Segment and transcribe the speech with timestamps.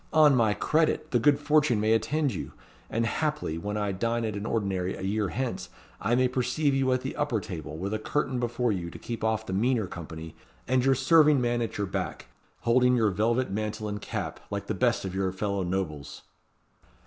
[0.13, 1.11] On my credit!
[1.11, 2.53] the like good fortune may attend you;
[2.89, 5.69] and haply, when I dine at an ordinary a year hence,
[6.01, 9.23] I may perceive you at the upper table, with a curtain before you to keep
[9.23, 10.33] off the meaner company,
[10.67, 12.29] and your serving man at your back,
[12.61, 16.23] holding your velvet mantle and cap, like the best of your fellow nobles."